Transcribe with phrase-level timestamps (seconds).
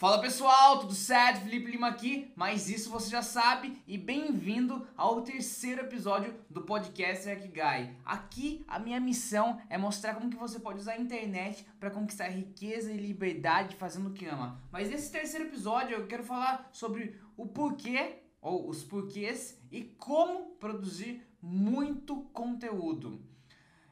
[0.00, 1.42] Fala pessoal, tudo certo?
[1.42, 7.28] Felipe Lima aqui, mas isso você já sabe e bem-vindo ao terceiro episódio do podcast
[7.34, 7.94] Guy.
[8.02, 12.28] Aqui a minha missão é mostrar como que você pode usar a internet para conquistar
[12.28, 14.58] riqueza e liberdade fazendo o que ama.
[14.72, 20.52] Mas nesse terceiro episódio eu quero falar sobre o porquê ou os porquês e como
[20.52, 23.20] produzir muito conteúdo.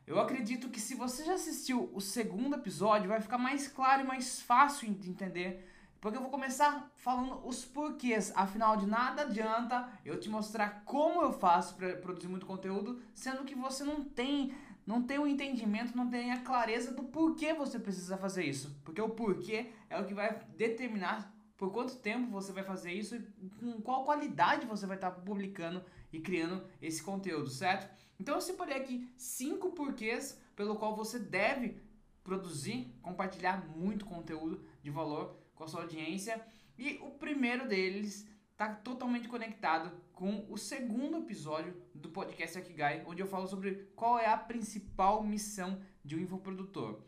[0.06, 4.06] Eu acredito que se você já assistiu o segundo episódio, vai ficar mais claro e
[4.06, 8.32] mais fácil de entender porque eu vou começar falando os porquês.
[8.34, 13.44] Afinal, de nada adianta eu te mostrar como eu faço para produzir muito conteúdo, sendo
[13.44, 14.54] que você não tem
[14.86, 18.74] não tem o um entendimento, não tem a clareza do porquê você precisa fazer isso.
[18.82, 23.16] Porque o porquê é o que vai determinar por quanto tempo você vai fazer isso
[23.16, 27.92] e com qual qualidade você vai estar publicando e criando esse conteúdo, certo?
[28.18, 31.82] Então eu separei aqui cinco porquês pelo qual você deve
[32.24, 36.40] produzir, compartilhar muito conteúdo de valor com a sua audiência.
[36.78, 43.20] E o primeiro deles está totalmente conectado com o segundo episódio do podcast Akigai, onde
[43.20, 47.00] eu falo sobre qual é a principal missão de um infoprodutor.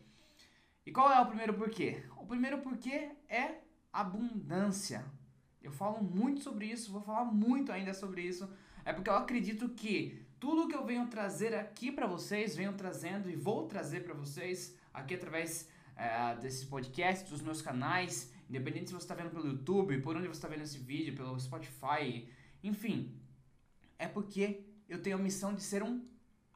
[0.85, 2.03] E qual é o primeiro porquê?
[2.17, 3.61] O primeiro porquê é
[3.93, 5.05] abundância.
[5.63, 8.49] Eu falo muito sobre isso, vou falar muito ainda sobre isso.
[8.85, 13.29] É porque eu acredito que tudo que eu venho trazer aqui para vocês, venho trazendo
[13.29, 18.93] e vou trazer para vocês aqui através é, desses podcasts, dos meus canais, independente se
[18.93, 22.29] você está vendo pelo YouTube, por onde você está vendo esse vídeo, pelo Spotify,
[22.65, 23.17] enfim,
[23.97, 26.05] é porque eu tenho a missão de ser um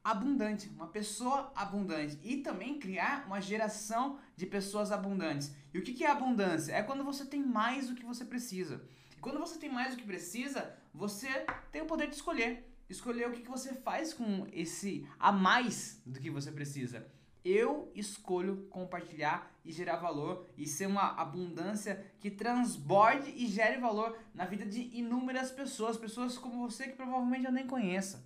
[0.03, 5.55] abundante, uma pessoa abundante e também criar uma geração de pessoas abundantes.
[5.73, 6.73] E o que, é abundância?
[6.73, 8.85] É quando você tem mais do que você precisa.
[9.17, 12.69] E quando você tem mais do que precisa, você tem o poder de escolher.
[12.91, 17.14] Escolher o que você faz com esse a mais do que você precisa
[17.45, 24.19] eu escolho compartilhar e gerar valor e ser uma abundância que transborde e gere valor
[24.33, 28.25] na vida de inúmeras pessoas, pessoas como você que provavelmente eu nem conheça.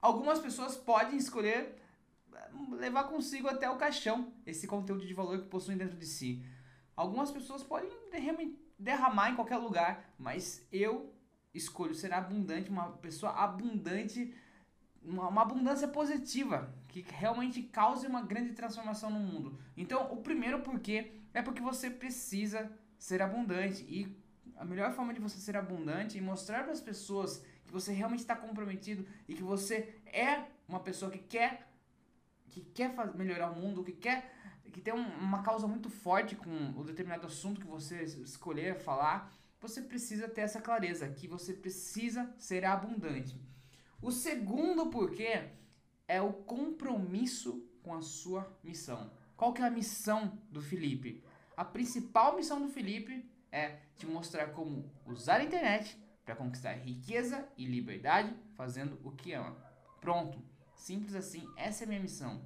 [0.00, 1.76] Algumas pessoas podem escolher
[2.32, 6.44] eh, levar consigo até o caixão esse conteúdo de valor que possuem dentro de si.
[6.94, 7.90] Algumas pessoas podem
[8.78, 11.12] derramar em qualquer lugar, mas eu
[11.52, 14.32] escolho ser abundante, uma pessoa abundante
[15.02, 16.72] uma, uma abundância positiva
[17.02, 19.58] que realmente cause uma grande transformação no mundo.
[19.76, 24.16] Então, o primeiro porquê é porque você precisa ser abundante e
[24.56, 28.20] a melhor forma de você ser abundante e mostrar para as pessoas que você realmente
[28.20, 31.68] está comprometido e que você é uma pessoa que quer
[32.48, 34.32] que quer melhorar o mundo, que quer
[34.72, 39.80] que tem uma causa muito forte com o determinado assunto que você escolher falar, você
[39.82, 43.40] precisa ter essa clareza que você precisa ser abundante.
[44.00, 45.50] O segundo porquê
[46.06, 49.10] é o compromisso com a sua missão.
[49.36, 51.22] Qual que é a missão do Felipe?
[51.56, 57.46] A principal missão do Felipe é te mostrar como usar a internet para conquistar riqueza
[57.56, 59.56] e liberdade fazendo o que ama.
[60.00, 60.42] Pronto,
[60.74, 62.44] simples assim, essa é a minha missão.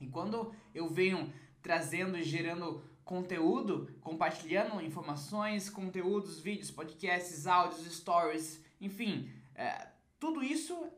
[0.00, 8.64] E quando eu venho trazendo e gerando conteúdo, compartilhando informações, conteúdos, vídeos, podcasts, áudios, stories,
[8.80, 10.88] enfim, é, tudo isso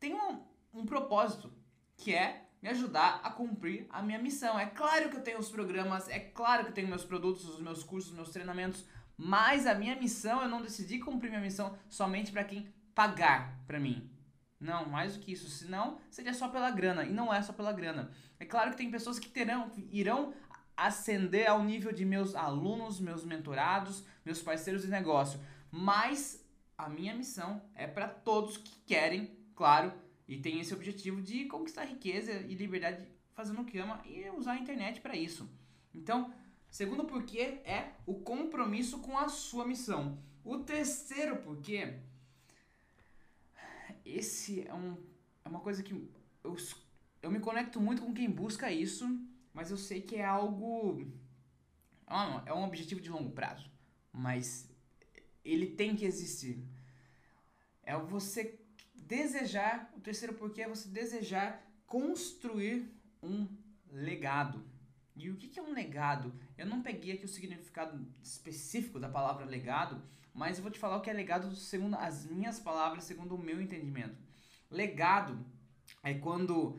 [0.00, 0.42] tem um,
[0.72, 1.52] um propósito,
[1.96, 4.58] que é me ajudar a cumprir a minha missão.
[4.58, 7.60] É claro que eu tenho os programas, é claro que eu tenho meus produtos, os
[7.60, 8.84] meus cursos, os meus treinamentos,
[9.16, 13.78] mas a minha missão, eu não decidi cumprir minha missão somente para quem pagar para
[13.78, 14.10] mim.
[14.60, 17.72] Não, mais do que isso, senão seria só pela grana, e não é só pela
[17.72, 18.10] grana.
[18.40, 20.34] É claro que tem pessoas que terão, que irão
[20.76, 25.40] ascender ao nível de meus alunos, meus mentorados, meus parceiros de negócio,
[25.70, 26.44] mas
[26.76, 29.92] a minha missão é para todos que querem, claro,
[30.28, 34.52] e tem esse objetivo de conquistar riqueza e liberdade fazendo o que ama e usar
[34.52, 35.48] a internet para isso.
[35.94, 36.34] Então,
[36.68, 40.22] segundo porquê é o compromisso com a sua missão.
[40.44, 42.00] O terceiro porquê,
[44.04, 44.96] esse é, um,
[45.44, 45.94] é uma coisa que
[46.44, 46.56] eu,
[47.22, 49.06] eu me conecto muito com quem busca isso,
[49.54, 51.10] mas eu sei que é algo.
[52.46, 53.70] É um objetivo de longo prazo.
[54.12, 54.70] Mas
[55.44, 56.62] ele tem que existir.
[57.82, 58.57] É você
[59.08, 63.48] desejar, o terceiro porquê é você desejar construir um
[63.90, 64.62] legado.
[65.16, 66.32] E o que é um legado?
[66.56, 70.00] Eu não peguei aqui o significado específico da palavra legado,
[70.32, 73.42] mas eu vou te falar o que é legado segundo as minhas palavras, segundo o
[73.42, 74.16] meu entendimento.
[74.70, 75.44] Legado
[76.02, 76.78] é quando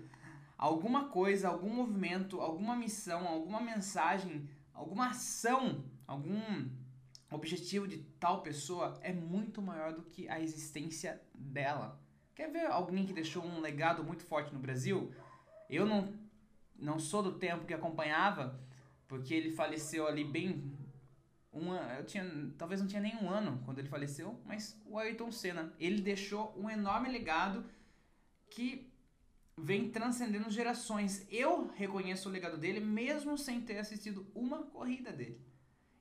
[0.58, 6.70] alguma coisa, algum movimento, alguma missão, alguma mensagem, alguma ação, algum
[7.32, 12.00] objetivo de tal pessoa é muito maior do que a existência dela.
[12.40, 15.14] Quer ver alguém que deixou um legado muito forte no Brasil?
[15.70, 16.14] Eu não,
[16.74, 18.58] não sou do tempo que acompanhava,
[19.10, 20.74] porque ele faleceu ali bem
[21.52, 22.24] um, eu tinha,
[22.58, 26.58] talvez não tinha nem um ano quando ele faleceu, mas o Ayrton Senna, ele deixou
[26.58, 27.66] um enorme legado
[28.50, 28.90] que
[29.58, 31.28] vem transcendendo gerações.
[31.30, 35.46] Eu reconheço o legado dele mesmo sem ter assistido uma corrida dele.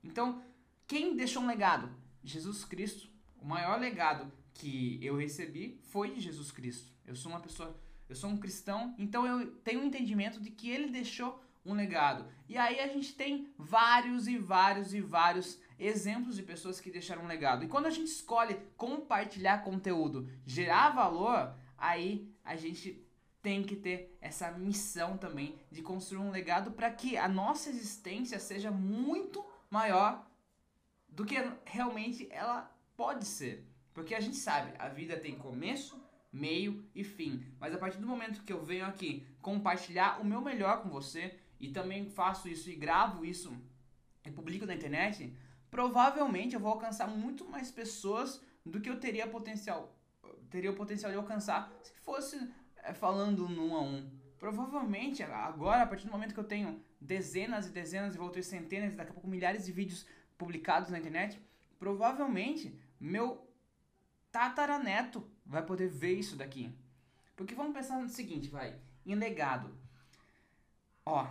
[0.04, 0.40] Então,
[0.86, 1.90] quem deixou um legado?
[2.22, 3.10] Jesus Cristo.
[3.42, 6.92] O maior legado que eu recebi foi de Jesus Cristo.
[7.06, 7.78] Eu sou uma pessoa,
[8.08, 12.26] eu sou um cristão, então eu tenho um entendimento de que ele deixou um legado.
[12.48, 17.22] E aí a gente tem vários e vários e vários exemplos de pessoas que deixaram
[17.22, 17.64] um legado.
[17.64, 23.04] E quando a gente escolhe compartilhar conteúdo, gerar valor, aí a gente
[23.40, 28.40] tem que ter essa missão também de construir um legado para que a nossa existência
[28.40, 30.26] seja muito maior
[31.08, 33.64] do que realmente ela pode ser.
[33.98, 36.00] Porque a gente sabe, a vida tem começo,
[36.32, 37.44] meio e fim.
[37.58, 41.36] Mas a partir do momento que eu venho aqui compartilhar o meu melhor com você,
[41.58, 43.52] e também faço isso e gravo isso
[44.24, 45.36] e publico na internet,
[45.68, 49.92] provavelmente eu vou alcançar muito mais pessoas do que eu teria potencial
[50.48, 54.08] teria o potencial de alcançar se fosse é, falando um a um.
[54.38, 58.44] Provavelmente agora, a partir do momento que eu tenho dezenas e dezenas e vou ter
[58.44, 60.06] centenas, daqui a pouco milhares de vídeos
[60.38, 61.40] publicados na internet,
[61.80, 63.47] provavelmente meu
[64.38, 66.72] tataraneto vai poder ver isso daqui.
[67.36, 69.76] Porque vamos pensar no seguinte, vai, em legado.
[71.04, 71.26] Ó,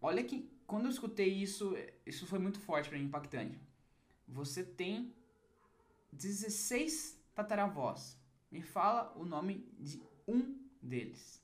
[0.00, 1.76] Olha que quando eu escutei isso,
[2.06, 3.58] isso foi muito forte para mim, impactante.
[4.26, 5.12] Você tem
[6.12, 8.16] 16 tataravós.
[8.50, 11.42] Me fala o nome de um deles.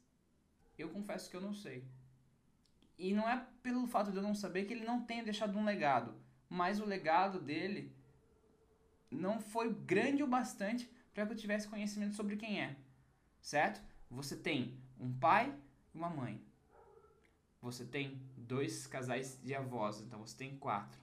[0.78, 1.84] Eu confesso que eu não sei.
[2.96, 5.64] E não é pelo fato de eu não saber que ele não tenha deixado um
[5.64, 6.14] legado,
[6.49, 7.93] mas o legado dele
[9.10, 12.76] não foi grande o bastante para que eu tivesse conhecimento sobre quem é.
[13.40, 13.81] Certo?
[14.11, 15.55] Você tem um pai
[15.94, 16.44] e uma mãe.
[17.62, 21.00] Você tem dois casais de avós, então você tem quatro.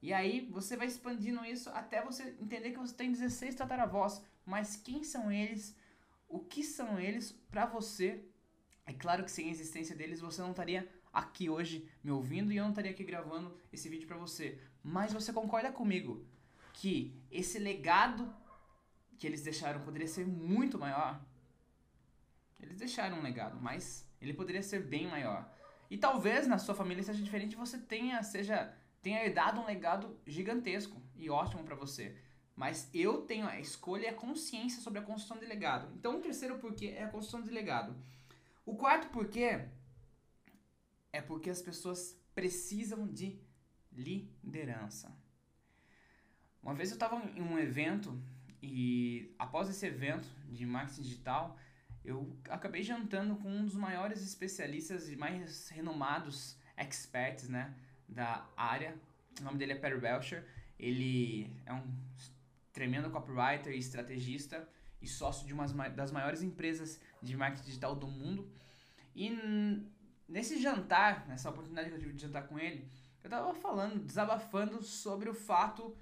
[0.00, 4.20] E aí você vai expandindo isso até você entender que você tem 16 tataravós.
[4.44, 5.76] Mas quem são eles?
[6.28, 8.24] O que são eles para você?
[8.84, 12.56] É claro que sem a existência deles você não estaria aqui hoje me ouvindo e
[12.56, 14.58] eu não estaria aqui gravando esse vídeo para você.
[14.82, 16.26] Mas você concorda comigo
[16.72, 18.34] que esse legado
[19.22, 21.24] que eles deixaram poderia ser muito maior?
[22.58, 25.48] Eles deixaram um legado, mas ele poderia ser bem maior.
[25.88, 31.00] E talvez na sua família seja diferente, você tenha, seja, tenha herdado um legado gigantesco
[31.14, 32.16] e ótimo para você.
[32.56, 35.94] Mas eu tenho a escolha e a consciência sobre a construção de legado.
[35.94, 37.94] Então, o terceiro porquê é a construção de legado.
[38.66, 39.68] O quarto porquê
[41.12, 43.40] é porque as pessoas precisam de
[43.92, 45.16] liderança.
[46.60, 48.20] Uma vez eu estava em um evento
[48.62, 51.58] e após esse evento de marketing digital,
[52.04, 57.74] eu acabei jantando com um dos maiores especialistas e mais renomados experts, né,
[58.08, 58.96] da área.
[59.40, 60.46] O nome dele é Perry Belcher.
[60.78, 61.82] Ele é um
[62.72, 64.68] tremendo copywriter e estrategista
[65.00, 68.48] e sócio de uma das maiores empresas de marketing digital do mundo.
[69.14, 69.30] E
[70.28, 72.88] nesse jantar, nessa oportunidade que eu tive de jantar com ele,
[73.22, 75.96] eu estava falando, desabafando sobre o fato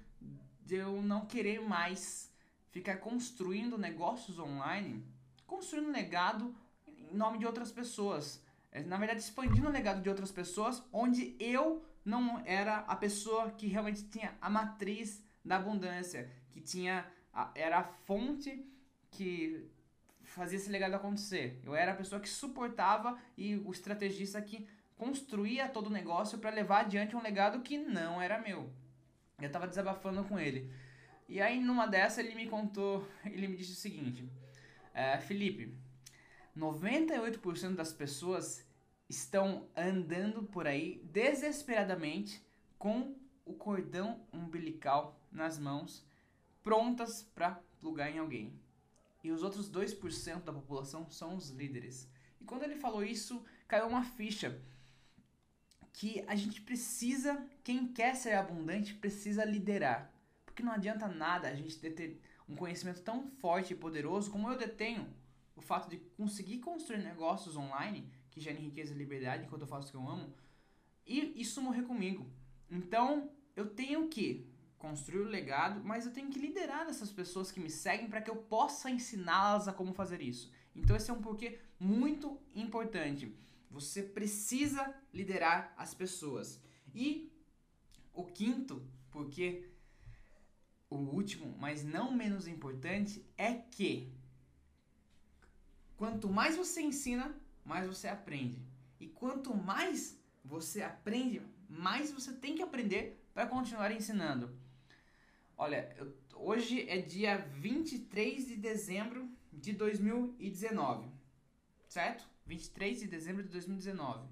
[0.63, 2.30] de eu não querer mais
[2.71, 5.05] ficar construindo negócios online
[5.51, 6.55] construindo legado
[6.87, 8.41] em nome de outras pessoas.
[8.71, 13.51] É, na verdade, expandindo o legado de outras pessoas, onde eu não era a pessoa
[13.51, 18.65] que realmente tinha a matriz da abundância, que tinha a, era a fonte
[19.09, 19.69] que
[20.23, 21.59] fazia esse legado acontecer.
[21.65, 26.49] Eu era a pessoa que suportava e o estrategista que construía todo o negócio para
[26.49, 28.71] levar adiante um legado que não era meu.
[29.37, 30.71] Eu estava desabafando com ele.
[31.31, 34.29] E aí, numa dessa, ele me contou, ele me disse o seguinte:
[34.93, 35.73] é, Felipe,
[36.57, 38.67] 98% das pessoas
[39.07, 42.45] estão andando por aí desesperadamente
[42.77, 46.05] com o cordão umbilical nas mãos,
[46.61, 48.53] prontas para plugar em alguém.
[49.23, 52.09] E os outros 2% da população são os líderes.
[52.41, 54.61] E quando ele falou isso, caiu uma ficha
[55.93, 60.11] que a gente precisa, quem quer ser abundante, precisa liderar.
[60.51, 64.57] Porque não adianta nada a gente ter um conhecimento tão forte e poderoso como eu
[64.57, 65.07] detenho,
[65.55, 69.87] o fato de conseguir construir negócios online que gerem riqueza e liberdade enquanto eu faço
[69.87, 70.33] o que eu amo,
[71.07, 72.29] e isso morrer comigo.
[72.69, 74.45] Então, eu tenho que
[74.77, 78.29] construir o legado, mas eu tenho que liderar essas pessoas que me seguem para que
[78.29, 80.51] eu possa ensiná-las a como fazer isso.
[80.75, 83.33] Então, esse é um porquê muito importante.
[83.69, 86.61] Você precisa liderar as pessoas.
[86.93, 87.31] E
[88.13, 89.71] o quinto porquê
[90.91, 94.13] o último, mas não menos importante, é que
[95.95, 97.33] quanto mais você ensina,
[97.63, 98.61] mais você aprende.
[98.99, 104.53] E quanto mais você aprende, mais você tem que aprender para continuar ensinando.
[105.57, 111.07] Olha, eu, hoje é dia 23 de dezembro de 2019,
[111.87, 112.27] certo?
[112.45, 114.27] 23 de dezembro de 2019.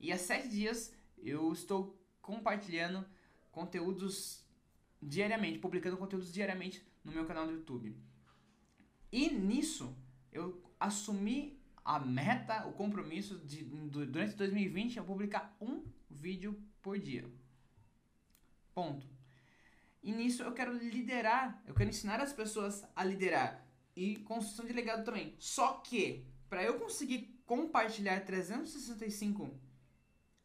[0.00, 3.06] E há sete dias eu estou compartilhando
[3.52, 4.44] conteúdos
[5.02, 7.96] diariamente, publicando conteúdos diariamente no meu canal do YouTube.
[9.10, 9.96] E nisso
[10.32, 17.28] eu assumi a meta, o compromisso de durante 2020 é publicar um vídeo por dia.
[18.74, 19.06] Ponto.
[20.02, 24.72] E nisso eu quero liderar, eu quero ensinar as pessoas a liderar e construção de
[24.72, 25.34] legado também.
[25.38, 29.50] Só que para eu conseguir compartilhar 365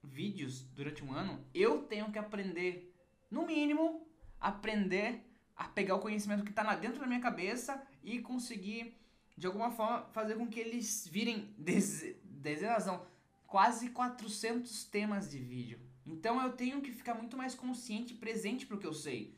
[0.03, 2.93] vídeos durante um ano, eu tenho que aprender,
[3.29, 4.04] no mínimo,
[4.39, 5.23] aprender
[5.55, 8.97] a pegar o conhecimento que está dentro da minha cabeça e conseguir,
[9.37, 13.05] de alguma forma, fazer com que eles virem dezenas, não,
[13.47, 15.79] quase 400 temas de vídeo.
[16.05, 19.35] Então eu tenho que ficar muito mais consciente e presente para o que eu sei.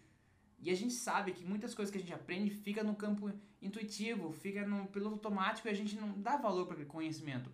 [0.59, 4.31] E a gente sabe que muitas coisas que a gente aprende fica no campo intuitivo,
[4.31, 7.51] fica no piloto automático e a gente não dá valor para aquele conhecimento.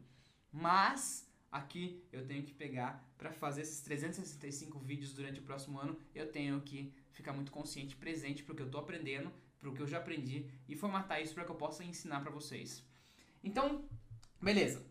[0.51, 5.97] Mas aqui eu tenho que pegar para fazer esses 365 vídeos durante o próximo ano,
[6.15, 9.74] eu tenho que ficar muito consciente, presente para o que eu estou aprendendo, para o
[9.74, 12.84] que eu já aprendi e formatar isso para que eu possa ensinar para vocês.
[13.43, 13.86] Então,
[14.41, 14.86] beleza.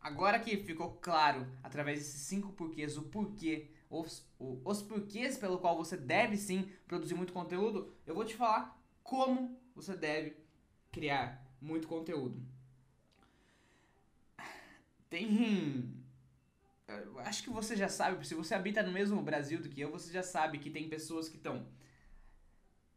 [0.00, 5.76] Agora que ficou claro através desses cinco porquês o porquê os, os porquês pelo qual
[5.76, 10.36] você deve sim produzir muito conteúdo, eu vou te falar como você deve
[10.92, 12.40] criar muito conteúdo.
[15.08, 15.97] Tem.
[17.18, 20.10] Acho que você já sabe, se você habita no mesmo Brasil do que eu, você
[20.10, 21.66] já sabe que tem pessoas que estão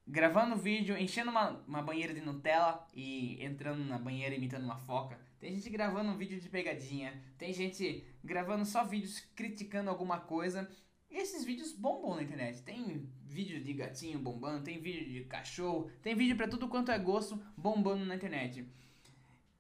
[0.08, 5.20] gravando vídeo, enchendo uma, uma banheira de Nutella e entrando na banheira imitando uma foca.
[5.40, 10.70] Tem gente gravando um vídeo de pegadinha, tem gente gravando só vídeos criticando alguma coisa.
[11.10, 12.62] E esses vídeos bombam na internet.
[12.62, 17.00] Tem vídeo de gatinho bombando, tem vídeo de cachorro, tem vídeo para tudo quanto é
[17.00, 18.66] gosto bombando na internet.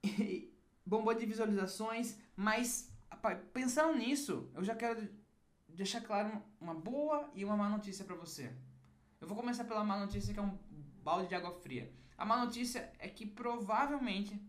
[0.03, 0.51] E
[0.83, 2.90] bombou de visualizações, mas
[3.53, 5.07] pensando nisso, eu já quero
[5.67, 8.51] deixar claro uma boa e uma má notícia para você.
[9.19, 10.57] Eu vou começar pela má notícia que é um
[11.03, 11.91] balde de água fria.
[12.17, 14.39] A má notícia é que provavelmente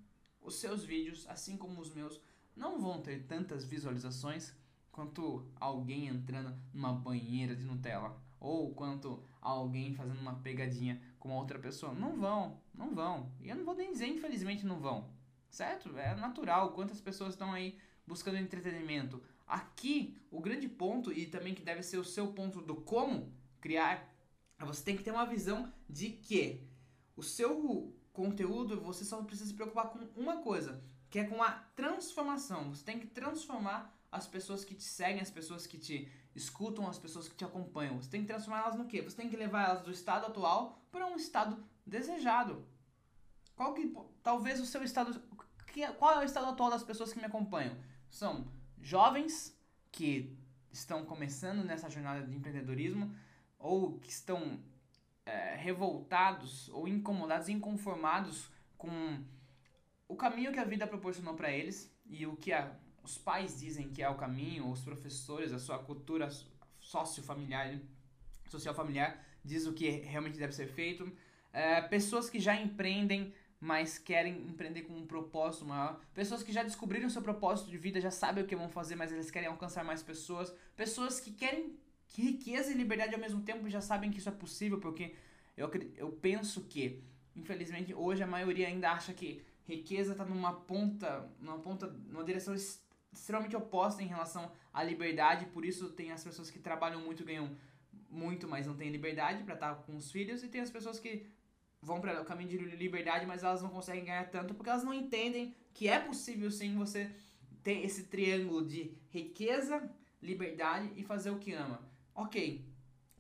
[0.41, 2.21] os seus vídeos, assim como os meus,
[2.55, 4.55] não vão ter tantas visualizações
[4.91, 11.59] quanto alguém entrando numa banheira de Nutella ou quanto alguém fazendo uma pegadinha com outra
[11.59, 11.95] pessoa.
[11.95, 13.33] Não vão, não vão.
[13.41, 15.09] E eu não vou nem dizer, infelizmente, não vão.
[15.49, 15.97] Certo?
[15.97, 16.73] É natural.
[16.73, 19.23] Quantas pessoas estão aí buscando entretenimento?
[19.47, 24.13] Aqui, o grande ponto, e também que deve ser o seu ponto do como criar
[24.65, 26.67] você tem que ter uma visão de que
[27.17, 31.51] o seu conteúdo você só precisa se preocupar com uma coisa, que é com a
[31.75, 32.75] transformação.
[32.75, 36.99] Você tem que transformar as pessoas que te seguem, as pessoas que te escutam, as
[36.99, 38.01] pessoas que te acompanham.
[38.01, 39.03] Você tem que transformar elas no quê?
[39.03, 42.65] Você tem que levar elas do estado atual para um estado desejado.
[43.55, 45.21] Qual que talvez o seu estado
[45.99, 47.75] qual é o estado atual das pessoas que me acompanham?
[48.13, 48.47] São
[48.79, 49.59] jovens
[49.91, 50.37] que
[50.71, 53.11] estão começando nessa jornada de empreendedorismo,
[53.59, 54.61] ou que estão
[55.25, 59.25] é, revoltados ou incomodados, inconformados com
[60.07, 62.71] o caminho que a vida proporcionou para eles e o que a,
[63.03, 66.29] os pais dizem que é o caminho, os professores, a sua cultura
[66.79, 67.81] sócio-familiar,
[68.47, 71.11] social familiar diz o que realmente deve ser feito.
[71.51, 76.01] É, pessoas que já empreendem, mas querem empreender com um propósito maior.
[76.13, 79.13] Pessoas que já descobriram seu propósito de vida, já sabem o que vão fazer, mas
[79.13, 80.53] eles querem alcançar mais pessoas.
[80.75, 81.79] Pessoas que querem
[82.09, 85.15] que riqueza e liberdade ao mesmo tempo já sabem que isso é possível, porque
[85.57, 87.05] eu, eu penso que,
[87.37, 92.57] infelizmente, hoje a maioria ainda acha que riqueza está numa ponta, numa ponta, numa direção
[93.13, 97.57] extremamente oposta em relação à liberdade, por isso tem as pessoas que trabalham muito ganham
[98.11, 101.25] muito, mas não têm liberdade para estar com os filhos, e tem as pessoas que
[101.83, 104.95] vão para o caminho de liberdade, mas elas não conseguem ganhar tanto porque elas não
[104.95, 107.11] entendem que é possível sim você
[107.63, 109.91] ter esse triângulo de riqueza,
[110.23, 111.81] liberdade e fazer o que ama.
[112.15, 112.65] Ok.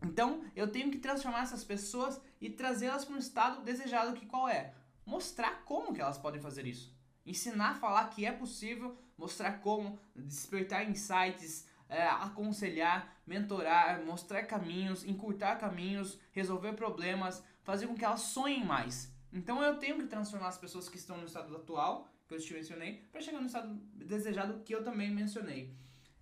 [0.02, 4.48] Então eu tenho que transformar essas pessoas e trazê-las para um estado desejado que qual
[4.48, 4.74] é?
[5.04, 6.96] Mostrar como que elas podem fazer isso.
[7.26, 15.04] Ensinar a falar que é possível, mostrar como, despertar insights, é, aconselhar, mentorar, mostrar caminhos,
[15.04, 19.12] encurtar caminhos, resolver problemas, fazer com que elas sonhem mais.
[19.32, 22.52] Então eu tenho que transformar as pessoas que estão no estado atual, que eu te
[22.52, 25.74] mencionei, para chegar no estado desejado que eu também mencionei.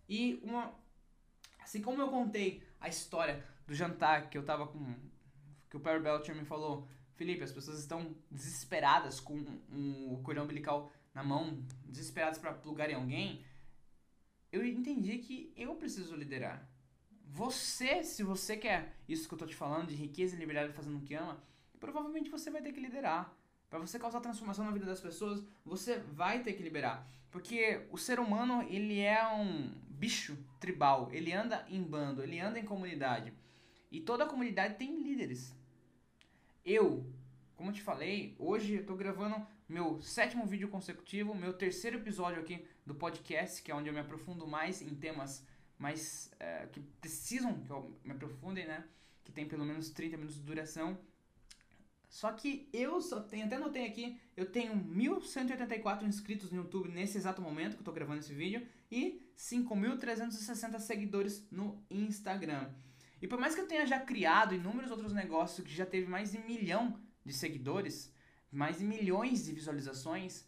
[0.08, 0.74] E uma
[1.70, 4.94] Assim como eu contei a história do jantar que eu tava com.
[5.68, 9.38] que o Perry Belcher me falou, Felipe, as pessoas estão desesperadas com
[9.70, 13.44] o cordão umbilical na mão, desesperadas para plugar em alguém.
[14.52, 16.69] Eu entendi que eu preciso liderar.
[17.33, 20.99] você, se você quer isso que eu tô te falando, de riqueza e liberdade fazendo
[20.99, 21.40] o que ama,
[21.78, 23.33] provavelmente você vai ter que liderar.
[23.69, 27.09] Para você causar transformação na vida das pessoas, você vai ter que liberar.
[27.30, 32.59] Porque o ser humano, ele é um bicho tribal, ele anda em bando, ele anda
[32.59, 33.33] em comunidade.
[33.92, 35.54] E toda comunidade tem líderes.
[36.64, 37.07] Eu,
[37.54, 42.40] como eu te falei, hoje eu tô gravando meu sétimo vídeo consecutivo, meu terceiro episódio
[42.40, 45.44] aqui do podcast, que é onde eu me aprofundo mais em temas
[45.80, 48.84] mais é, que precisam que eu me aprofunde, né?
[49.25, 50.99] Que tem pelo menos 30 minutos de duração.
[52.06, 57.16] Só que eu só tenho, até notei aqui, eu tenho 1.184 inscritos no YouTube nesse
[57.16, 62.68] exato momento que eu tô gravando esse vídeo e 5.360 seguidores no Instagram.
[63.22, 66.32] E por mais que eu tenha já criado inúmeros outros negócios que já teve mais
[66.32, 68.12] de um milhão de seguidores,
[68.50, 70.44] mais de milhões de visualizações,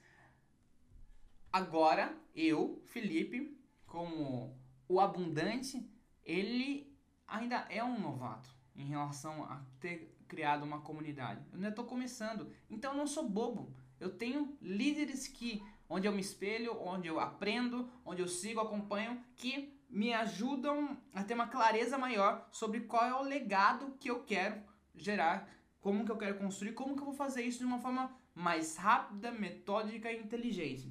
[1.52, 4.56] agora eu, Felipe, como
[4.88, 5.86] o abundante,
[6.24, 6.92] ele
[7.26, 11.44] ainda é um novato em relação a ter criado uma comunidade.
[11.50, 13.74] Eu ainda estou começando, então eu não sou bobo.
[14.00, 19.22] Eu tenho líderes que onde eu me espelho, onde eu aprendo, onde eu sigo, acompanho,
[19.36, 24.24] que me ajudam a ter uma clareza maior sobre qual é o legado que eu
[24.24, 24.62] quero
[24.94, 25.48] gerar,
[25.82, 28.76] como que eu quero construir, como que eu vou fazer isso de uma forma mais
[28.76, 30.90] rápida, metódica e inteligente.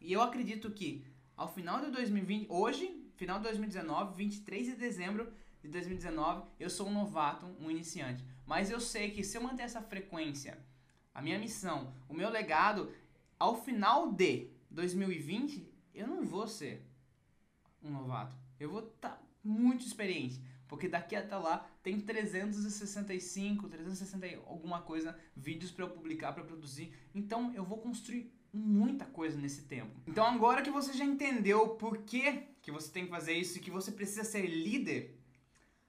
[0.00, 1.04] E eu acredito que
[1.36, 6.88] ao final de 2020, hoje, final de 2019, 23 de dezembro de 2019, eu sou
[6.88, 8.24] um novato, um iniciante.
[8.46, 10.58] Mas eu sei que se eu manter essa frequência,
[11.14, 12.92] a minha missão, o meu legado,
[13.38, 16.86] ao final de 2020, eu não vou ser
[17.82, 18.36] um novato.
[18.58, 20.40] Eu vou estar tá muito experiente.
[20.68, 26.92] Porque daqui até lá tem 365, 360 alguma coisa vídeos para eu publicar, para produzir.
[27.14, 30.00] Então eu vou construir muita coisa nesse tempo.
[30.06, 33.60] Então agora que você já entendeu por que, que você tem que fazer isso e
[33.60, 35.18] que você precisa ser líder,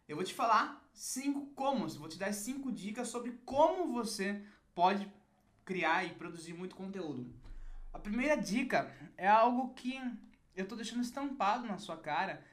[0.07, 4.41] eu vou te falar cinco como, vou te dar cinco dicas sobre como você
[4.74, 5.12] pode
[5.65, 7.33] criar e produzir muito conteúdo.
[7.94, 10.00] A primeira dica é algo que
[10.55, 12.44] eu tô deixando estampado na sua cara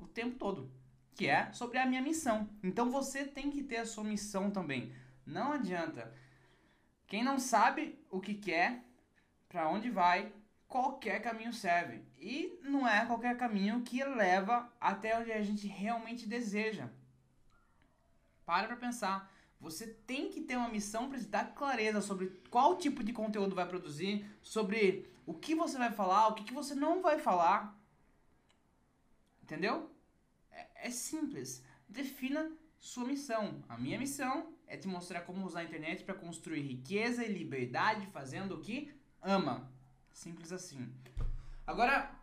[0.00, 0.70] o tempo todo,
[1.14, 2.48] que é sobre a minha missão.
[2.62, 4.92] Então você tem que ter a sua missão também.
[5.24, 6.12] Não adianta.
[7.06, 8.84] Quem não sabe o que quer,
[9.52, 10.32] para onde vai,
[10.66, 12.02] qualquer caminho serve.
[12.18, 16.88] E não é qualquer caminho que leva até onde a gente realmente deseja.
[18.46, 19.30] Para para pensar.
[19.60, 23.68] Você tem que ter uma missão para dar clareza sobre qual tipo de conteúdo vai
[23.68, 27.78] produzir, sobre o que você vai falar, o que, que você não vai falar.
[29.42, 29.90] Entendeu?
[30.50, 31.62] É, é simples.
[31.86, 33.62] Defina sua missão.
[33.68, 38.06] A minha missão é te mostrar como usar a internet para construir riqueza e liberdade
[38.06, 38.90] fazendo o que
[39.22, 39.70] ama.
[40.12, 40.92] Simples assim.
[41.66, 42.14] Agora,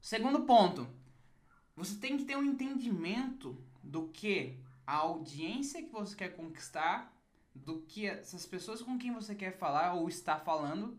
[0.00, 0.86] segundo ponto.
[1.76, 7.12] Você tem que ter um entendimento do que a audiência que você quer conquistar,
[7.54, 10.96] do que essas pessoas com quem você quer falar ou está falando,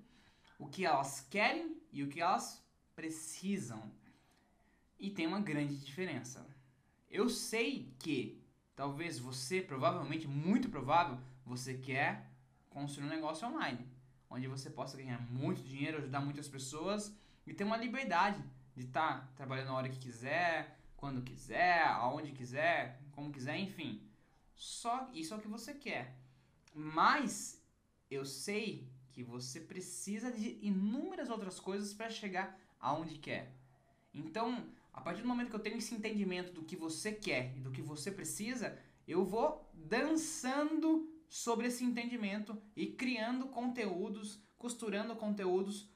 [0.60, 2.62] o que elas querem e o que elas
[2.94, 3.90] precisam.
[5.00, 6.46] E tem uma grande diferença.
[7.10, 8.42] Eu sei que
[8.76, 12.30] talvez você, provavelmente, muito provável, você quer
[12.70, 13.95] construir um negócio online
[14.30, 18.44] onde você possa ganhar muito dinheiro, ajudar muitas pessoas e ter uma liberdade
[18.76, 24.02] de estar tá trabalhando a hora que quiser, quando quiser, aonde quiser, como quiser, enfim.
[24.56, 26.16] Só isso é o que você quer.
[26.74, 27.64] Mas
[28.10, 33.54] eu sei que você precisa de inúmeras outras coisas para chegar aonde quer.
[34.14, 37.60] Então, a partir do momento que eu tenho esse entendimento do que você quer e
[37.60, 45.90] do que você precisa, eu vou dançando sobre esse entendimento e criando conteúdos, costurando conteúdos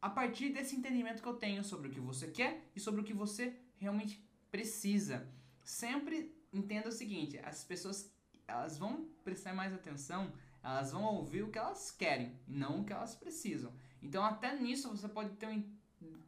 [0.00, 3.04] a partir desse entendimento que eu tenho sobre o que você quer e sobre o
[3.04, 5.26] que você realmente precisa.
[5.62, 8.12] Sempre entenda o seguinte, as pessoas
[8.46, 12.92] elas vão prestar mais atenção, elas vão ouvir o que elas querem não o que
[12.92, 13.72] elas precisam.
[14.02, 15.64] Então até nisso você pode ter um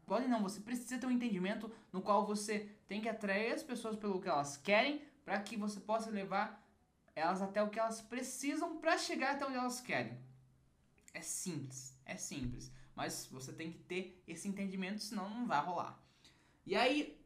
[0.07, 3.97] pode não, você precisa ter um entendimento no qual você tem que atrair as pessoas
[3.97, 6.66] pelo que elas querem para que você possa levar
[7.17, 10.17] elas até o que elas precisam para chegar até onde elas querem.
[11.15, 12.71] É simples, é simples.
[12.95, 15.99] Mas você tem que ter esse entendimento, senão não vai rolar.
[16.67, 17.19] E aí,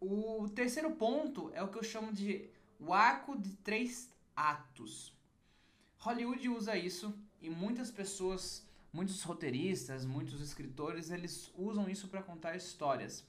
[0.00, 2.48] o terceiro ponto é o que eu chamo de
[2.80, 5.12] o arco de três atos.
[5.98, 12.56] Hollywood usa isso e muitas pessoas, muitos roteiristas, muitos escritores, eles usam isso para contar
[12.56, 13.26] histórias.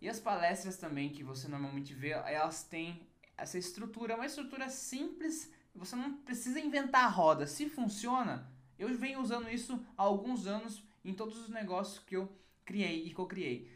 [0.00, 3.07] E as palestras também que você normalmente vê, elas têm
[3.38, 7.46] essa estrutura é uma estrutura simples, você não precisa inventar a roda.
[7.46, 12.30] Se funciona, eu venho usando isso há alguns anos em todos os negócios que eu
[12.64, 13.70] criei e co-criei.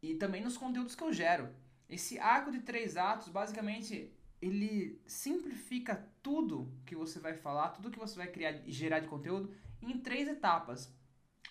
[0.00, 1.52] E também nos conteúdos que eu gero.
[1.88, 4.10] Esse arco de três atos, basicamente,
[4.40, 9.08] ele simplifica tudo que você vai falar, tudo que você vai criar e gerar de
[9.08, 10.92] conteúdo em três etapas.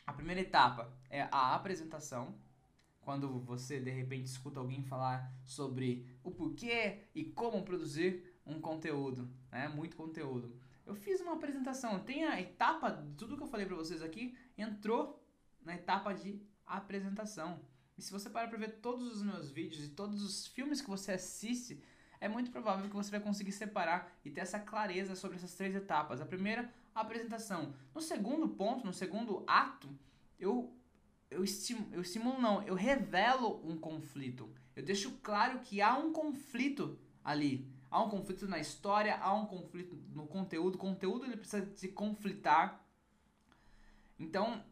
[0.07, 2.35] A primeira etapa é a apresentação,
[3.01, 9.29] quando você de repente escuta alguém falar sobre o porquê e como produzir um conteúdo,
[9.51, 9.67] né?
[9.67, 10.55] Muito conteúdo.
[10.85, 14.35] Eu fiz uma apresentação, tem a etapa de tudo que eu falei para vocês aqui
[14.57, 15.23] entrou
[15.61, 17.59] na etapa de apresentação.
[17.97, 20.89] E se você parar para ver todos os meus vídeos e todos os filmes que
[20.89, 21.83] você assiste,
[22.19, 25.75] é muito provável que você vai conseguir separar e ter essa clareza sobre essas três
[25.75, 26.21] etapas.
[26.21, 27.73] A primeira, a apresentação.
[27.93, 29.89] No segundo ponto, no segundo ato,
[30.39, 30.75] eu
[31.31, 34.53] eu estimulo, eu estimulo não, eu revelo um conflito.
[34.75, 37.67] Eu deixo claro que há um conflito ali.
[37.89, 40.75] Há um conflito na história, há um conflito no conteúdo.
[40.75, 42.85] O conteúdo ele precisa se conflitar.
[44.19, 44.63] Então,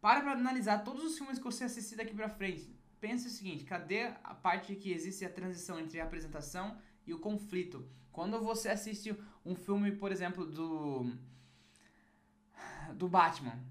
[0.00, 2.74] para para analisar todos os filmes que você assistir daqui para frente.
[2.98, 7.20] Pense o seguinte, cadê a parte que existe a transição entre a apresentação e o
[7.20, 7.88] conflito?
[8.10, 11.12] Quando você assiste um filme, por exemplo, do
[12.94, 13.62] do Batman,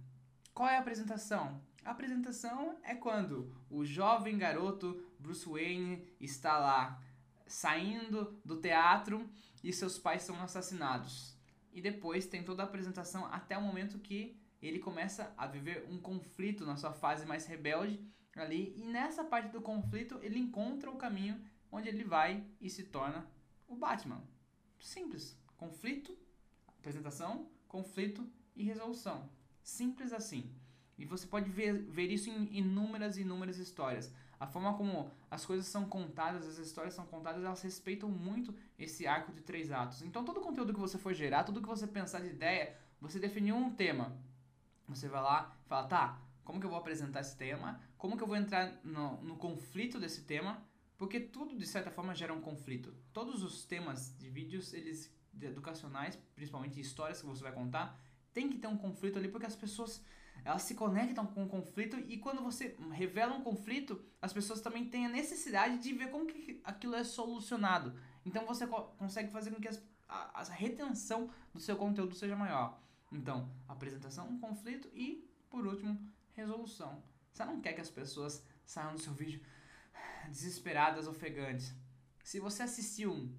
[0.58, 1.62] qual é a apresentação?
[1.86, 7.00] A apresentação é quando o jovem garoto Bruce Wayne está lá
[7.46, 9.30] saindo do teatro
[9.64, 11.38] e seus pais são assassinados.
[11.72, 16.00] E depois tem toda a apresentação até o momento que ele começa a viver um
[16.00, 18.04] conflito na sua fase mais rebelde
[18.36, 18.74] ali.
[18.76, 21.40] E nessa parte do conflito ele encontra o caminho
[21.72, 23.30] onde ele vai e se torna
[23.68, 24.24] o Batman.
[24.80, 25.40] Simples.
[25.56, 26.18] Conflito,
[26.80, 29.37] apresentação, conflito e resolução.
[29.68, 30.50] Simples assim.
[30.98, 34.14] E você pode ver, ver isso em inúmeras e inúmeras histórias.
[34.40, 39.06] A forma como as coisas são contadas, as histórias são contadas, elas respeitam muito esse
[39.06, 40.02] arco de três atos.
[40.02, 43.20] Então, todo o conteúdo que você for gerar, tudo que você pensar de ideia, você
[43.20, 44.18] definiu um tema.
[44.88, 47.78] Você vai lá e fala, tá, como que eu vou apresentar esse tema?
[47.98, 50.66] Como que eu vou entrar no, no conflito desse tema?
[50.98, 52.96] Porque tudo, de certa forma, gera um conflito.
[53.12, 58.00] Todos os temas de vídeos, eles educacionais, principalmente histórias que você vai contar,
[58.38, 60.06] tem que ter um conflito ali, porque as pessoas
[60.46, 64.86] elas se conectam com o conflito e quando você revela um conflito, as pessoas também
[64.88, 68.00] têm a necessidade de ver como que aquilo é solucionado.
[68.24, 72.36] Então você co consegue fazer com que as, a, a, retenção do seu conteúdo seja
[72.36, 72.80] maior.
[73.12, 76.00] Então, apresentação, conflito e, por último,
[76.34, 77.04] resolução.
[77.34, 79.42] Você não quer que as pessoas saiam do seu vídeo
[80.30, 81.74] desesperadas, ofegantes.
[82.24, 83.32] Se você assistiu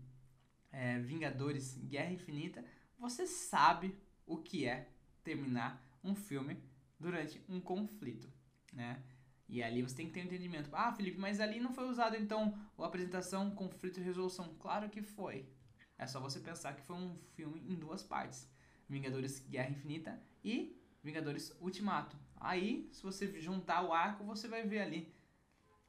[0.73, 2.65] é, Vingadores Guerra Infinita,
[2.99, 3.97] você sabe
[4.29, 4.89] o que é
[5.25, 6.63] terminar um filme
[7.01, 8.31] durante um conflito,
[8.73, 9.03] né?
[9.49, 10.69] E ali você tem que ter um entendimento.
[10.73, 14.55] Ah, Felipe, mas ali não foi usado então a apresentação, conflito e resolução.
[14.59, 15.49] Claro que foi.
[15.97, 18.49] É só você pensar que foi um filme em duas partes:
[18.89, 22.17] Vingadores Guerra Infinita e Vingadores Ultimato.
[22.37, 25.15] Aí, se você juntar o arco, você vai ver ali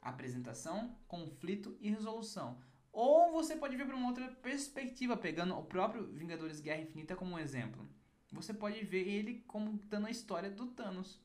[0.02, 2.62] apresentação, conflito e resolução.
[2.92, 7.36] Ou você pode ver para uma outra perspectiva, pegando o próprio Vingadores Guerra Infinita como
[7.36, 7.88] um exemplo
[8.32, 11.20] você pode ver ele como dando a história do Thanos.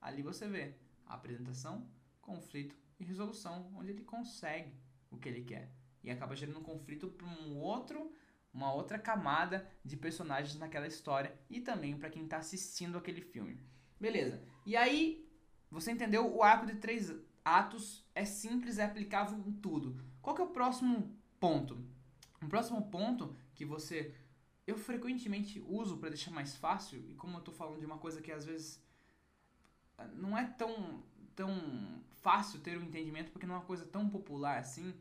[0.00, 0.74] Ali você vê
[1.06, 1.88] a apresentação,
[2.20, 4.72] conflito e resolução, onde ele consegue
[5.10, 5.70] o que ele quer.
[6.02, 8.14] E acaba gerando um conflito para um outro,
[8.52, 13.60] uma outra camada de personagens naquela história e também para quem está assistindo aquele filme.
[13.98, 14.42] Beleza.
[14.64, 15.28] E aí,
[15.70, 16.34] você entendeu?
[16.34, 17.12] O arco de três
[17.44, 19.96] atos é simples, é aplicável em tudo.
[20.22, 21.84] Qual que é o próximo ponto?
[22.42, 24.14] O próximo ponto que você
[24.70, 28.22] eu frequentemente uso para deixar mais fácil, e como eu estou falando de uma coisa
[28.22, 28.82] que às vezes
[29.98, 31.02] ah, não é tão,
[31.34, 34.94] tão fácil ter um entendimento, porque não é uma coisa tão popular assim,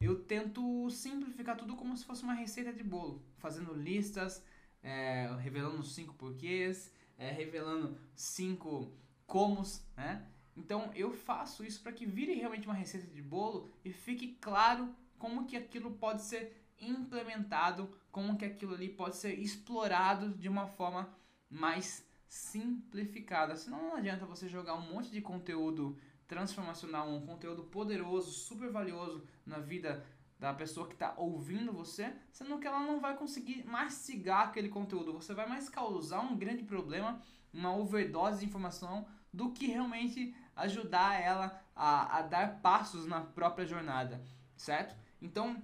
[0.00, 4.44] eu tento simplificar tudo como se fosse uma receita de bolo, fazendo listas,
[4.82, 8.92] é, revelando cinco porquês, é, revelando cinco
[9.26, 10.24] comos, né?
[10.56, 14.94] Então eu faço isso para que vire realmente uma receita de bolo e fique claro
[15.18, 20.66] como que aquilo pode ser implementado, como que aquilo ali pode ser explorado de uma
[20.66, 21.08] forma
[21.50, 23.56] mais simplificada.
[23.56, 29.24] Senão não adianta você jogar um monte de conteúdo transformacional, um conteúdo poderoso, super valioso
[29.46, 30.04] na vida
[30.38, 35.12] da pessoa que está ouvindo você, sendo que ela não vai conseguir mastigar aquele conteúdo.
[35.12, 37.20] Você vai mais causar um grande problema,
[37.52, 43.66] uma overdose de informação, do que realmente ajudar ela a, a dar passos na própria
[43.66, 44.22] jornada,
[44.56, 44.96] certo?
[45.20, 45.62] Então,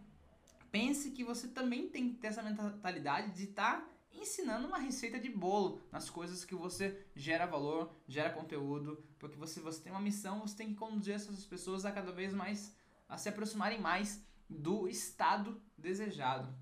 [0.75, 5.21] pense que você também tem que ter essa mentalidade de estar tá ensinando uma receita
[5.21, 10.01] de bolo nas coisas que você gera valor, gera conteúdo, porque você, você tem uma
[10.01, 12.75] missão, você tem que conduzir essas pessoas a cada vez mais
[13.09, 16.53] a se aproximarem mais do estado desejado,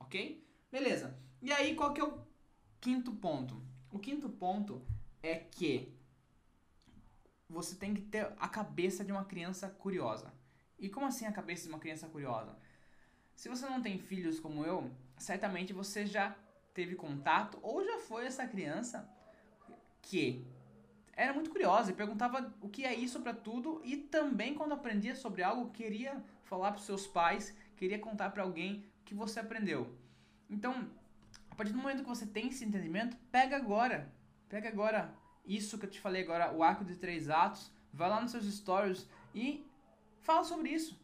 [0.00, 0.44] ok?
[0.68, 1.16] Beleza.
[1.40, 2.26] E aí qual que é o
[2.80, 3.62] quinto ponto?
[3.88, 4.84] O quinto ponto
[5.22, 5.96] é que
[7.48, 10.34] você tem que ter a cabeça de uma criança curiosa.
[10.76, 12.58] E como assim a cabeça de uma criança curiosa?
[13.40, 16.36] Se você não tem filhos como eu, certamente você já
[16.74, 19.10] teve contato ou já foi essa criança
[20.02, 20.44] que
[21.14, 25.14] era muito curiosa e perguntava o que é isso para tudo e também quando aprendia
[25.14, 29.90] sobre algo queria falar para seus pais, queria contar para alguém o que você aprendeu.
[30.50, 30.90] Então,
[31.50, 34.12] a partir do momento que você tem esse entendimento, pega agora,
[34.50, 35.14] pega agora
[35.46, 38.44] isso que eu te falei agora, o arco de três atos, vai lá nos seus
[38.44, 39.66] stories e
[40.20, 41.00] fala sobre isso.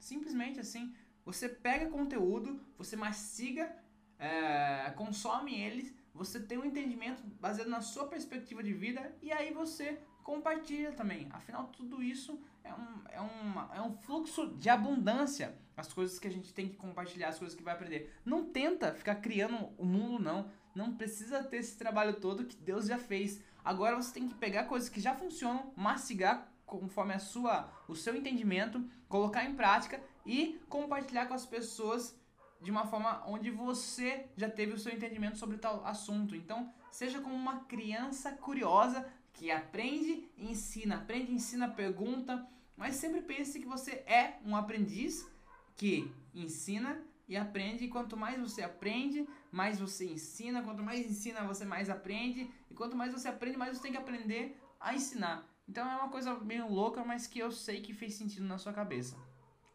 [0.00, 0.92] Simplesmente assim,
[1.28, 3.70] você pega conteúdo, você mastiga,
[4.18, 9.52] é, consome eles você tem um entendimento baseado na sua perspectiva de vida e aí
[9.52, 11.28] você compartilha também.
[11.30, 15.56] Afinal, tudo isso é um, é, uma, é um fluxo de abundância.
[15.76, 18.12] As coisas que a gente tem que compartilhar, as coisas que vai aprender.
[18.24, 20.50] Não tenta ficar criando o mundo, não.
[20.74, 23.40] Não precisa ter esse trabalho todo que Deus já fez.
[23.64, 28.14] Agora você tem que pegar coisas que já funcionam, mastigar conforme a sua, o seu
[28.16, 32.14] entendimento, colocar em prática e compartilhar com as pessoas
[32.60, 36.36] de uma forma onde você já teve o seu entendimento sobre tal assunto.
[36.36, 43.58] Então, seja como uma criança curiosa que aprende ensina, aprende, ensina, pergunta, mas sempre pense
[43.58, 45.26] que você é um aprendiz
[45.74, 47.84] que ensina e aprende.
[47.84, 50.62] E quanto mais você aprende, mais você ensina.
[50.62, 52.50] Quanto mais ensina, você mais aprende.
[52.70, 55.48] E quanto mais você aprende, mais você tem que aprender a ensinar.
[55.66, 58.72] Então é uma coisa meio louca, mas que eu sei que fez sentido na sua
[58.72, 59.16] cabeça.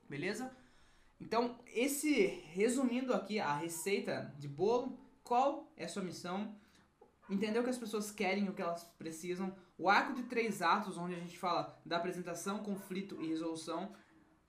[0.10, 0.56] Beleza?
[1.20, 6.56] Então, esse resumindo aqui a receita de bolo, qual é a sua missão?
[7.30, 9.56] Entender o que as pessoas querem, o que elas precisam.
[9.78, 13.96] O arco de três atos, onde a gente fala da apresentação, conflito e resolução.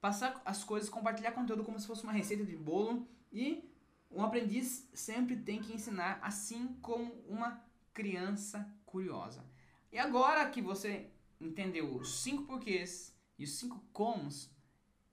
[0.00, 3.08] Passar as coisas, compartilhar conteúdo como se fosse uma receita de bolo.
[3.32, 3.70] E
[4.10, 9.44] um aprendiz sempre tem que ensinar, assim como uma criança curiosa.
[9.92, 14.50] E agora que você entendeu os cinco porquês e os cinco comos,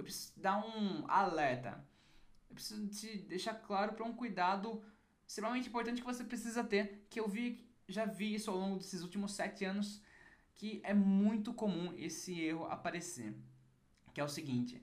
[0.02, 1.86] eu preciso dar um alerta.
[2.50, 4.84] Eu preciso te deixar claro para um cuidado
[5.26, 9.04] extremamente importante que você precisa ter, que eu vi, já vi isso ao longo desses
[9.04, 10.02] últimos sete anos,
[10.56, 13.34] que é muito comum esse erro aparecer.
[14.14, 14.82] Que é o seguinte,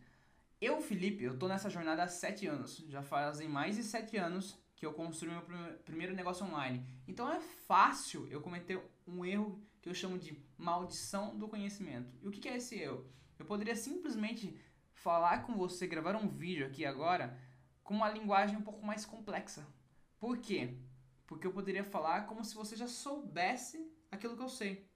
[0.60, 2.78] eu, Felipe, eu tô nessa jornada há sete anos.
[2.88, 5.42] Já fazem mais de sete anos que eu construí meu
[5.84, 6.86] primeiro negócio online.
[7.06, 12.14] Então é fácil eu cometer um erro que eu chamo de maldição do conhecimento.
[12.22, 13.04] E o que é esse erro?
[13.38, 14.56] Eu poderia simplesmente
[15.02, 17.38] falar com você, gravar um vídeo aqui agora
[17.82, 19.66] com uma linguagem um pouco mais complexa.
[20.18, 20.74] Por quê?
[21.26, 24.86] Porque eu poderia falar como se você já soubesse aquilo que eu sei.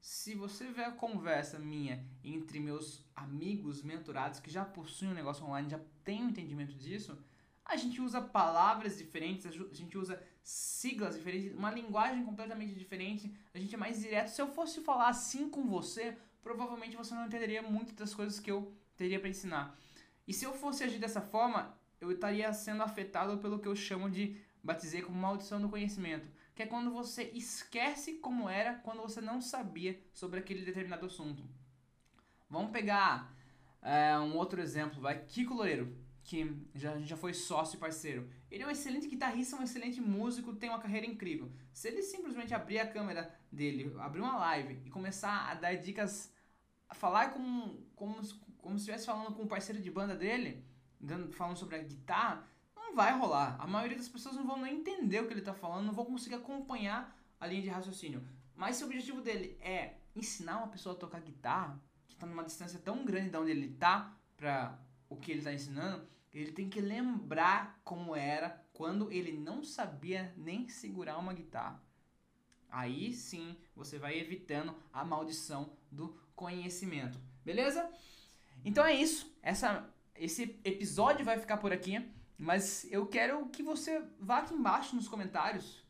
[0.00, 5.44] Se você vê a conversa minha entre meus amigos mentorados que já possuem um negócio
[5.44, 7.18] online, já tem um entendimento disso,
[7.64, 13.58] a gente usa palavras diferentes, a gente usa siglas diferentes, uma linguagem completamente diferente, a
[13.58, 14.28] gente é mais direto.
[14.28, 18.50] Se eu fosse falar assim com você, provavelmente você não entenderia muito das coisas que
[18.50, 19.78] eu teria para ensinar.
[20.28, 24.10] E se eu fosse agir dessa forma, eu estaria sendo afetado pelo que eu chamo
[24.10, 29.22] de batizei como maldição do conhecimento, que é quando você esquece como era quando você
[29.22, 31.42] não sabia sobre aquele determinado assunto.
[32.50, 33.34] Vamos pegar
[33.80, 38.28] é, um outro exemplo, vai Kiko Loureiro, que já, já foi sócio e parceiro.
[38.50, 41.50] Ele é um excelente guitarrista, um excelente músico, tem uma carreira incrível.
[41.72, 46.30] Se ele simplesmente abrir a câmera dele, abrir uma live e começar a dar dicas,
[46.86, 48.20] a falar como, como,
[48.62, 50.64] como se estivesse falando com um parceiro de banda dele,
[51.32, 53.56] falando sobre a guitarra, não vai rolar.
[53.58, 56.04] A maioria das pessoas não vão nem entender o que ele está falando, não vão
[56.04, 58.26] conseguir acompanhar a linha de raciocínio.
[58.54, 62.44] Mas se o objetivo dele é ensinar uma pessoa a tocar guitarra, que está numa
[62.44, 66.68] distância tão grande de onde ele está para o que ele está ensinando, ele tem
[66.68, 71.82] que lembrar como era quando ele não sabia nem segurar uma guitarra.
[72.68, 77.20] Aí sim você vai evitando a maldição do conhecimento.
[77.44, 77.90] Beleza?
[78.64, 79.32] Então é isso.
[79.42, 82.02] Essa, esse episódio vai ficar por aqui.
[82.40, 85.84] Mas eu quero que você vá aqui embaixo nos comentários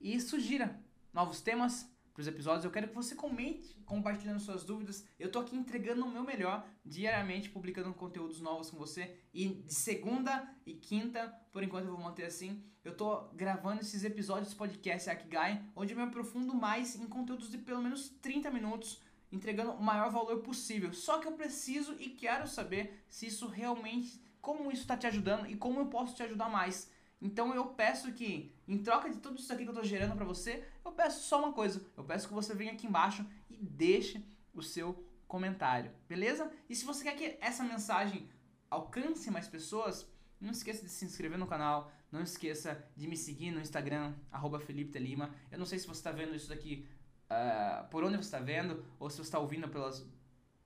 [0.00, 0.80] e sugira
[1.12, 2.64] novos temas para os episódios.
[2.64, 5.06] Eu quero que você comente compartilhando suas dúvidas.
[5.18, 9.14] Eu tô aqui entregando o meu melhor diariamente, publicando conteúdos novos com você.
[9.32, 14.04] E de segunda e quinta, por enquanto eu vou manter assim, eu tô gravando esses
[14.04, 19.00] episódios podcast Akigai, onde eu me aprofundo mais em conteúdos de pelo menos 30 minutos
[19.32, 20.92] entregando o maior valor possível.
[20.92, 25.46] Só que eu preciso e quero saber se isso realmente, como isso está te ajudando
[25.46, 26.90] e como eu posso te ajudar mais.
[27.20, 30.24] Então eu peço que, em troca de tudo isso aqui que eu estou gerando para
[30.24, 31.84] você, eu peço só uma coisa.
[31.96, 36.52] Eu peço que você venha aqui embaixo e deixe o seu comentário, beleza?
[36.68, 38.28] E se você quer que essa mensagem
[38.68, 40.06] alcance mais pessoas,
[40.38, 44.60] não esqueça de se inscrever no canal, não esqueça de me seguir no Instagram, arroba
[44.60, 45.34] Felipe Telima.
[45.50, 46.86] Eu não sei se você está vendo isso daqui
[47.32, 50.06] uh, por onde você está vendo, ou se você está ouvindo pelas,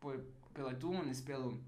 [0.00, 1.61] por, pelo iTunes, pelo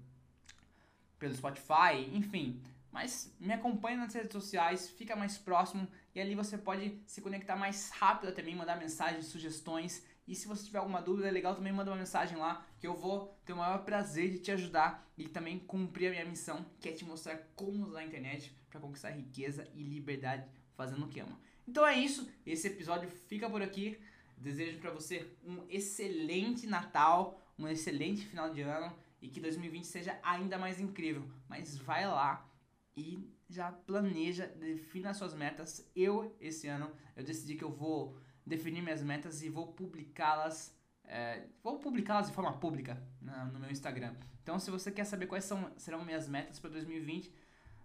[1.19, 2.61] pelo Spotify, enfim.
[2.91, 7.55] Mas me acompanha nas redes sociais, fica mais próximo e ali você pode se conectar
[7.55, 10.03] mais rápido também, mandar mensagens, sugestões.
[10.27, 12.95] E se você tiver alguma dúvida, é legal também manda uma mensagem lá que eu
[12.95, 16.89] vou ter o maior prazer de te ajudar e também cumprir a minha missão, que
[16.89, 21.19] é te mostrar como usar a internet para conquistar riqueza e liberdade fazendo o que
[21.19, 21.37] ama.
[21.67, 23.99] Então é isso, esse episódio fica por aqui.
[24.39, 30.17] Desejo para você um excelente Natal, um excelente final de ano e que 2020 seja
[30.23, 31.23] ainda mais incrível.
[31.47, 32.49] Mas vai lá
[32.95, 35.89] e já planeja, defina suas metas.
[35.95, 40.75] Eu, esse ano, eu decidi que eu vou definir minhas metas e vou publicá-las.
[41.03, 44.15] É, vou publicá-las de forma pública na, no meu Instagram.
[44.43, 47.33] Então, se você quer saber quais são, serão minhas metas para 2020,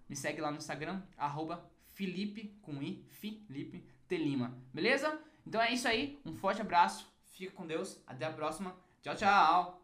[0.08, 4.56] me segue lá no Instagram, arroba Felipe, com I, Felipe Telima.
[4.72, 5.18] Beleza?
[5.46, 6.18] Então é isso aí.
[6.24, 7.06] Um forte abraço.
[7.32, 8.02] Fica com Deus.
[8.06, 8.74] Até a próxima.
[9.02, 9.83] Tchau, tchau.